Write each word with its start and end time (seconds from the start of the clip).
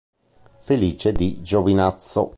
Felice 0.57 1.11
di 1.11 1.43
Giovinazzo. 1.43 2.29